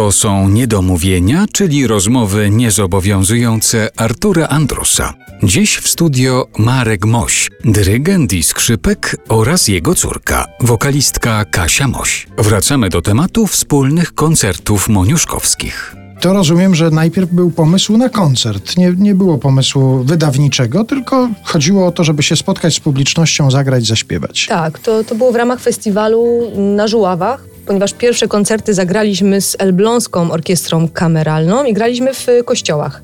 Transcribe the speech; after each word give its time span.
To 0.00 0.12
są 0.12 0.48
niedomówienia, 0.48 1.46
czyli 1.52 1.86
rozmowy 1.86 2.50
niezobowiązujące 2.50 3.88
Artura 3.96 4.48
Andrusa. 4.48 5.14
Dziś 5.42 5.76
w 5.76 5.88
studio 5.88 6.46
Marek 6.58 7.06
Moś, 7.06 7.50
dyrygent 7.64 8.32
i 8.32 8.42
skrzypek 8.42 9.16
oraz 9.28 9.68
jego 9.68 9.94
córka, 9.94 10.46
wokalistka 10.60 11.44
Kasia 11.44 11.88
Moś. 11.88 12.26
Wracamy 12.38 12.88
do 12.88 13.02
tematu 13.02 13.46
wspólnych 13.46 14.14
koncertów 14.14 14.88
moniuszkowskich. 14.88 15.96
To 16.20 16.32
rozumiem, 16.32 16.74
że 16.74 16.90
najpierw 16.90 17.30
był 17.30 17.50
pomysł 17.50 17.96
na 17.96 18.08
koncert. 18.08 18.76
Nie, 18.76 18.94
nie 18.98 19.14
było 19.14 19.38
pomysłu 19.38 20.04
wydawniczego, 20.04 20.84
tylko 20.84 21.28
chodziło 21.44 21.86
o 21.86 21.92
to, 21.92 22.04
żeby 22.04 22.22
się 22.22 22.36
spotkać 22.36 22.74
z 22.74 22.80
publicznością, 22.80 23.50
zagrać, 23.50 23.86
zaśpiewać. 23.86 24.46
Tak, 24.48 24.78
to, 24.78 25.04
to 25.04 25.14
było 25.14 25.32
w 25.32 25.36
ramach 25.36 25.60
festiwalu 25.60 26.52
na 26.56 26.88
Żuławach, 26.88 27.49
ponieważ 27.66 27.94
pierwsze 27.94 28.28
koncerty 28.28 28.74
zagraliśmy 28.74 29.40
z 29.40 29.56
Elbląską 29.58 30.30
Orkiestrą 30.30 30.88
Kameralną 30.88 31.64
i 31.64 31.72
graliśmy 31.72 32.14
w 32.14 32.26
kościołach. 32.44 33.02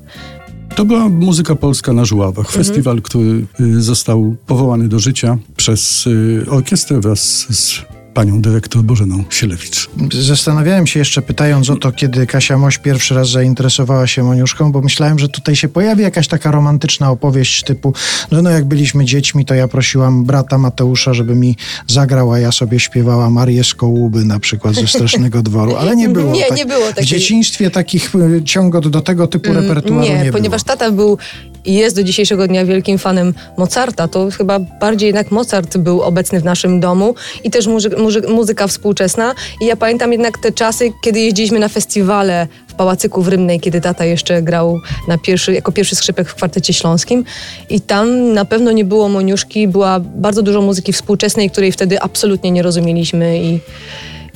To 0.75 0.85
była 0.85 1.09
muzyka 1.09 1.55
polska 1.55 1.93
na 1.93 2.05
Żuławach. 2.05 2.51
Festiwal, 2.51 3.01
który 3.01 3.45
y, 3.59 3.81
został 3.81 4.35
powołany 4.47 4.87
do 4.87 4.99
życia 4.99 5.37
przez 5.55 6.07
y, 6.07 6.45
orkiestrę 6.49 6.99
wraz 6.99 7.19
z 7.49 7.81
panią 8.17 8.41
dyrektor 8.41 8.81
Bożeną 8.83 9.23
Sielewicz. 9.29 9.89
Zastanawiałem 10.21 10.87
się 10.87 10.99
jeszcze 10.99 11.21
pytając 11.21 11.69
o 11.69 11.75
to, 11.75 11.91
kiedy 11.91 12.27
Kasia 12.27 12.57
Moś 12.57 12.77
pierwszy 12.77 13.15
raz 13.15 13.29
zainteresowała 13.29 14.07
się 14.07 14.23
Moniuszką, 14.23 14.71
bo 14.71 14.81
myślałem, 14.81 15.19
że 15.19 15.29
tutaj 15.29 15.55
się 15.55 15.67
pojawi 15.69 16.01
jakaś 16.03 16.27
taka 16.27 16.51
romantyczna 16.51 17.11
opowieść 17.11 17.63
typu, 17.63 17.93
że 18.31 18.41
no 18.41 18.49
jak 18.49 18.65
byliśmy 18.65 19.05
dziećmi, 19.05 19.45
to 19.45 19.53
ja 19.53 19.67
prosiłam 19.67 20.23
brata 20.25 20.57
Mateusza, 20.57 21.13
żeby 21.13 21.35
mi 21.35 21.55
zagrał, 21.87 22.31
a 22.31 22.39
ja 22.39 22.51
sobie 22.51 22.79
śpiewała 22.79 23.29
Marię 23.29 23.63
z 23.63 23.73
Kołuby 23.73 24.25
na 24.25 24.39
przykład 24.39 24.75
ze 24.75 24.87
Strasznego 24.87 25.41
Dworu, 25.41 25.75
ale 25.75 25.95
nie 25.95 26.09
było. 26.09 26.33
Nie, 26.33 26.45
tak- 26.45 26.57
nie 26.57 26.65
było 26.65 26.85
W 26.85 26.89
takiej- 26.89 27.05
dzieciństwie 27.05 27.71
takich 27.71 28.15
y, 28.15 28.43
ciągot 28.43 28.87
do 28.87 29.01
tego 29.01 29.27
typu 29.27 29.53
repertuaru 29.53 30.01
nie, 30.01 30.13
Nie, 30.13 30.19
było. 30.21 30.31
ponieważ 30.33 30.63
tata 30.63 30.91
był 30.91 31.17
i 31.65 31.73
jest 31.73 31.95
do 31.95 32.03
dzisiejszego 32.03 32.47
dnia 32.47 32.65
wielkim 32.65 32.97
fanem 32.97 33.33
Mozarta, 33.57 34.07
to 34.07 34.29
chyba 34.31 34.59
bardziej 34.59 35.07
jednak 35.07 35.31
Mozart 35.31 35.77
był 35.77 36.01
obecny 36.01 36.39
w 36.41 36.43
naszym 36.43 36.79
domu 36.79 37.15
i 37.43 37.51
też 37.51 37.67
muzy- 37.67 37.97
muzy- 38.07 38.27
muzyka 38.27 38.67
współczesna. 38.67 39.33
I 39.61 39.65
ja 39.65 39.75
pamiętam 39.75 40.11
jednak 40.11 40.37
te 40.37 40.51
czasy, 40.51 40.91
kiedy 41.01 41.19
jeździliśmy 41.19 41.59
na 41.59 41.69
festiwale 41.69 42.47
w 42.67 42.73
Pałacyku 42.73 43.21
w 43.21 43.27
Rymnej, 43.27 43.59
kiedy 43.59 43.81
tata 43.81 44.05
jeszcze 44.05 44.41
grał 44.41 44.79
na 45.07 45.17
pierwszy, 45.17 45.53
jako 45.53 45.71
pierwszy 45.71 45.95
skrzypek 45.95 46.29
w 46.29 46.35
kwartecie 46.35 46.73
śląskim. 46.73 47.23
I 47.69 47.81
tam 47.81 48.33
na 48.33 48.45
pewno 48.45 48.71
nie 48.71 48.85
było 48.85 49.09
Moniuszki, 49.09 49.67
była 49.67 49.99
bardzo 49.99 50.41
dużo 50.41 50.61
muzyki 50.61 50.93
współczesnej, 50.93 51.49
której 51.49 51.71
wtedy 51.71 52.01
absolutnie 52.01 52.51
nie 52.51 52.63
rozumieliśmy 52.63 53.39
i 53.43 53.59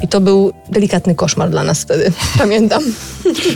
i 0.02 0.08
to 0.08 0.22
był 0.22 0.54
delikatny 0.70 1.16
koszmar 1.16 1.50
dla 1.50 1.64
nas 1.64 1.82
wtedy, 1.82 2.12
pamiętam. 2.38 2.84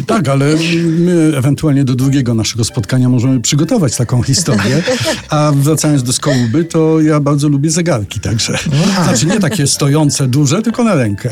Tak, 0.07 0.29
ale 0.29 0.45
my 0.83 1.37
ewentualnie 1.37 1.83
do 1.83 1.95
drugiego 1.95 2.33
naszego 2.33 2.63
spotkania 2.63 3.09
możemy 3.09 3.39
przygotować 3.39 3.95
taką 3.95 4.23
historię. 4.23 4.83
A 5.29 5.51
wracając 5.55 6.03
do 6.03 6.13
Skołuby, 6.13 6.65
to 6.65 7.01
ja 7.01 7.19
bardzo 7.19 7.49
lubię 7.49 7.69
zegarki 7.69 8.19
także. 8.19 8.57
Znaczy 9.03 9.25
nie 9.25 9.39
takie 9.39 9.67
stojące, 9.67 10.27
duże, 10.27 10.61
tylko 10.61 10.83
na 10.83 10.95
rękę. 10.95 11.29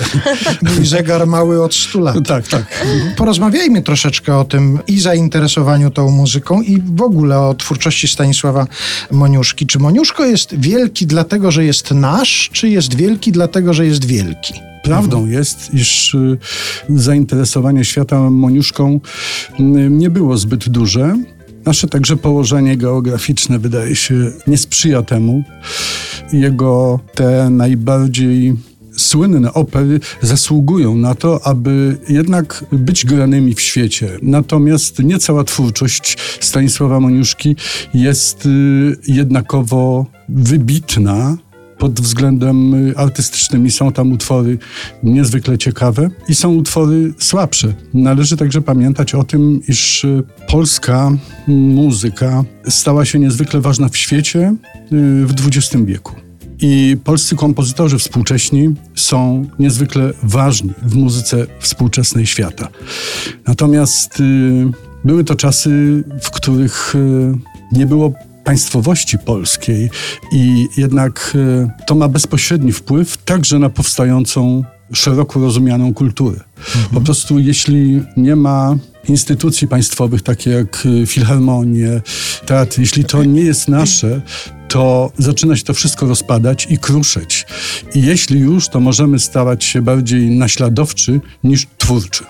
Mój 0.61 0.85
zegar 0.85 1.27
mały 1.27 1.63
od 1.63 1.75
100 1.75 1.99
lat. 1.99 2.15
Tak, 2.33 2.47
tak. 2.47 2.85
Porozmawiajmy 3.17 3.81
troszeczkę 3.81 4.37
o 4.37 4.45
tym 4.45 4.79
i 4.87 4.99
zainteresowaniu 4.99 5.91
tą 5.91 6.11
muzyką 6.11 6.61
i 6.61 6.81
w 6.81 7.01
ogóle 7.01 7.39
o 7.39 7.53
twórczości 7.53 8.07
Stanisława 8.07 8.67
Moniuszki. 9.11 9.67
Czy 9.67 9.79
Moniuszko 9.79 10.25
jest 10.25 10.59
wielki 10.59 11.07
dlatego, 11.07 11.51
że 11.51 11.65
jest 11.65 11.91
nasz, 11.91 12.49
czy 12.53 12.69
jest 12.69 12.95
wielki 12.95 13.31
dlatego, 13.31 13.73
że 13.73 13.85
jest 13.85 14.05
wielki? 14.05 14.72
Prawdą 14.83 15.25
jest, 15.25 15.73
iż 15.73 16.13
y, 16.13 16.37
zainteresowanie 16.89 17.85
świata 17.85 18.29
Moniuszką 18.29 18.99
y, 19.59 19.63
nie 19.89 20.09
było 20.09 20.37
zbyt 20.37 20.69
duże. 20.69 21.15
Nasze 21.65 21.87
także 21.87 22.17
położenie 22.17 22.77
geograficzne 22.77 23.59
wydaje 23.59 23.95
się 23.95 24.31
nie 24.47 24.57
sprzyja 24.57 25.01
temu. 25.01 25.43
Jego 26.33 26.99
te 27.15 27.49
najbardziej 27.49 28.53
słynne 28.95 29.53
opery 29.53 29.99
zasługują 30.21 30.95
na 30.95 31.15
to, 31.15 31.47
aby 31.47 31.97
jednak 32.09 32.65
być 32.71 33.05
granymi 33.05 33.53
w 33.53 33.61
świecie. 33.61 34.09
Natomiast 34.21 34.99
nie 34.99 35.19
cała 35.19 35.43
twórczość 35.43 36.17
Stanisława 36.39 36.99
Moniuszki 36.99 37.55
jest 37.93 38.45
y, 38.45 38.97
jednakowo 39.07 40.05
wybitna 40.29 41.37
pod 41.83 42.01
względem 42.01 42.73
y, 42.89 42.97
artystycznym 42.97 43.65
i 43.65 43.71
są 43.71 43.91
tam 43.91 44.11
utwory 44.11 44.57
niezwykle 45.03 45.57
ciekawe 45.57 46.09
i 46.29 46.35
są 46.35 46.53
utwory 46.53 47.13
słabsze. 47.17 47.73
Należy 47.93 48.37
także 48.37 48.61
pamiętać 48.61 49.15
o 49.15 49.23
tym, 49.23 49.61
iż 49.67 50.03
y, 50.03 50.23
polska 50.47 51.11
muzyka 51.47 52.43
stała 52.67 53.05
się 53.05 53.19
niezwykle 53.19 53.61
ważna 53.61 53.89
w 53.89 53.97
świecie 53.97 54.55
y, 54.91 55.25
w 55.25 55.33
XX 55.47 55.85
wieku. 55.85 56.15
I 56.61 56.97
polscy 57.03 57.35
kompozytorzy 57.35 57.97
współcześni 57.97 58.75
są 58.95 59.47
niezwykle 59.59 60.13
ważni 60.23 60.73
w 60.81 60.95
muzyce 60.95 61.47
współczesnej 61.59 62.25
świata. 62.25 62.67
Natomiast 63.47 64.23
były 65.05 65.23
to 65.23 65.35
czasy, 65.35 66.03
w 66.21 66.31
których 66.31 66.93
nie 67.71 67.85
było 67.85 68.13
państwowości 68.43 69.17
polskiej 69.17 69.89
i 70.31 70.67
jednak 70.77 71.31
y, 71.35 71.85
to 71.87 71.95
ma 71.95 72.07
bezpośredni 72.07 72.71
wpływ 72.71 73.17
także 73.17 73.59
na 73.59 73.69
powstającą 73.69 74.63
szeroko 74.93 75.39
rozumianą 75.39 75.93
kulturę. 75.93 76.39
Po 76.93 77.01
prostu 77.01 77.39
jeśli 77.39 78.01
nie 78.17 78.35
ma 78.35 78.75
instytucji 79.09 79.67
państwowych, 79.67 80.21
takie 80.21 80.49
jak 80.49 80.85
y, 80.85 81.05
filharmonie, 81.05 82.01
teatry, 82.45 82.81
jeśli 82.81 83.05
to 83.05 83.23
nie 83.23 83.41
jest 83.41 83.67
nasze, 83.67 84.21
to 84.67 85.11
zaczyna 85.17 85.55
się 85.55 85.63
to 85.63 85.73
wszystko 85.73 86.05
rozpadać 86.05 86.67
i 86.69 86.77
kruszeć. 86.77 87.45
I 87.95 88.01
jeśli 88.01 88.39
już, 88.39 88.69
to 88.69 88.79
możemy 88.79 89.19
stawać 89.19 89.63
się 89.63 89.81
bardziej 89.81 90.29
naśladowczy 90.31 91.21
niż 91.43 91.67
twórczy. 91.77 92.23